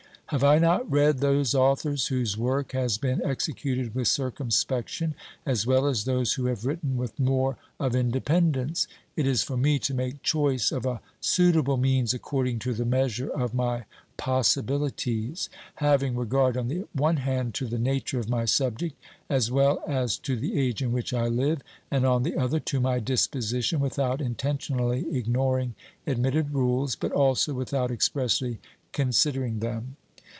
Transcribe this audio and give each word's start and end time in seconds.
Have 0.31 0.45
I 0.45 0.59
not 0.59 0.89
read 0.89 1.17
those 1.17 1.53
authors 1.53 2.07
whose 2.07 2.37
work 2.37 2.71
has 2.71 2.97
been 2.97 3.21
executed 3.21 3.93
with 3.93 4.07
circumspection, 4.07 5.13
as 5.45 5.67
well 5.67 5.87
as 5.87 6.05
those 6.05 6.35
who 6.35 6.45
have 6.45 6.65
written 6.65 6.95
with 6.95 7.19
more 7.19 7.57
of 7.81 7.97
independence? 7.97 8.87
It 9.17 9.27
is 9.27 9.43
for 9.43 9.57
me 9.57 9.77
to 9.79 9.93
make 9.93 10.23
choice 10.23 10.71
of 10.71 10.85
a 10.85 11.01
suitable 11.19 11.75
means 11.75 12.13
according 12.13 12.59
to 12.59 12.73
the 12.73 12.85
measure 12.85 13.27
of 13.29 13.53
my 13.53 13.83
possibilities, 14.15 15.49
having 15.75 16.15
regard, 16.15 16.55
on 16.55 16.69
the 16.69 16.87
one 16.93 17.17
hand, 17.17 17.53
to 17.55 17.67
the 17.67 17.77
nature 17.77 18.17
of 18.17 18.29
my 18.29 18.45
subject, 18.45 18.95
as 19.29 19.51
well 19.51 19.83
as 19.85 20.17
to 20.19 20.37
the 20.37 20.57
age 20.57 20.81
in 20.81 20.93
which 20.93 21.13
I 21.13 21.27
live, 21.27 21.61
and, 21.91 22.05
on 22.05 22.23
the 22.23 22.37
other, 22.37 22.61
to 22.61 22.79
my 22.79 22.99
disposition, 23.01 23.81
without 23.81 24.21
intentionally 24.21 25.05
ignoring 25.13 25.75
admitted 26.07 26.51
rules, 26.53 26.95
but 26.95 27.11
also 27.11 27.53
without 27.53 27.91
expressly 27.91 28.59
considering 28.93 29.59
them. 29.59 29.97